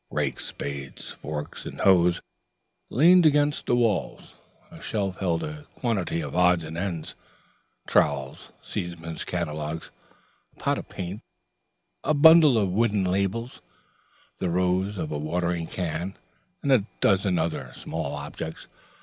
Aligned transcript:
Rakes, 0.09 0.45
spades, 0.47 1.11
forks 1.11 1.63
and 1.67 1.79
hoes 1.79 2.21
leant 2.89 3.23
against 3.23 3.67
the 3.67 3.75
walls; 3.75 4.33
a 4.71 4.81
shelf 4.81 5.19
held 5.19 5.43
a 5.43 5.65
quantity 5.75 6.21
of 6.21 6.35
odds 6.35 6.63
and 6.63 6.75
ends: 6.75 7.13
trowels, 7.85 8.51
seedsmen's 8.63 9.23
catalogues, 9.23 9.91
a 10.57 10.59
pot 10.59 10.79
of 10.79 10.89
paint, 10.89 11.21
a 12.03 12.15
bundle 12.15 12.57
of 12.57 12.71
wooden 12.71 13.03
labels, 13.03 13.61
the 14.39 14.49
rose 14.49 14.97
of 14.97 15.11
a 15.11 15.19
watering 15.19 15.67
can, 15.67 16.17
and 16.63 16.71
a 16.71 16.87
dozen 16.99 17.37
other 17.37 17.71
small 17.75 18.15
objects. 18.15 18.65